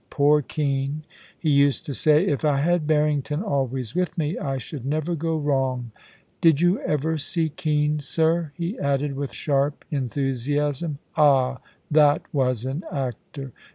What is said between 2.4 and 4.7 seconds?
I had Harrington always with me, I